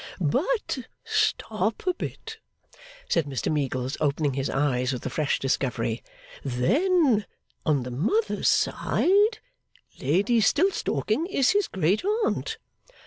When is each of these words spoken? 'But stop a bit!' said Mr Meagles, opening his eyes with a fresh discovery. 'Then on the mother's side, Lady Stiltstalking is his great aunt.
'But 0.19 0.79
stop 1.03 1.85
a 1.85 1.93
bit!' 1.93 2.39
said 3.07 3.27
Mr 3.27 3.51
Meagles, 3.53 3.97
opening 4.01 4.33
his 4.33 4.49
eyes 4.49 4.91
with 4.91 5.05
a 5.05 5.11
fresh 5.11 5.37
discovery. 5.37 6.01
'Then 6.43 7.27
on 7.67 7.83
the 7.83 7.91
mother's 7.91 8.49
side, 8.49 9.37
Lady 9.99 10.41
Stiltstalking 10.41 11.27
is 11.27 11.51
his 11.51 11.67
great 11.67 12.03
aunt. 12.25 12.57